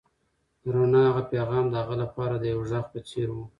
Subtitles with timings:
[0.61, 3.37] د رڼا هغه پیغام د هغه لپاره د یو غږ په څېر و.